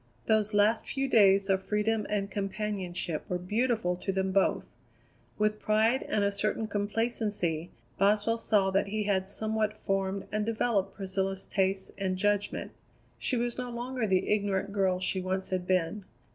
[0.25, 4.65] Those last few days of freedom and companionship were beautiful to them both.
[5.37, 10.95] With pride and a certain complacency, Boswell saw that he had somewhat formed and developed
[10.95, 12.71] Priscilla's tastes and judgment.
[13.19, 16.03] She was no longer the ignorant girl she once had been.